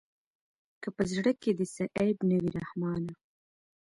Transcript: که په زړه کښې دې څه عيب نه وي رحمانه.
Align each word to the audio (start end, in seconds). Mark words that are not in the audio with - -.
که 0.81 0.89
په 0.95 1.03
زړه 1.13 1.31
کښې 1.41 1.51
دې 1.57 1.65
څه 1.75 1.83
عيب 1.97 2.17
نه 2.29 2.35
وي 2.41 2.49
رحمانه. 2.59 3.13